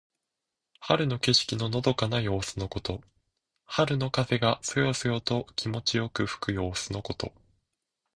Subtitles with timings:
[0.79, 3.03] 春の景色ののどかな様子のこと。
[3.65, 7.31] 春の風がそよそよと気持ちよく吹く様子のこと。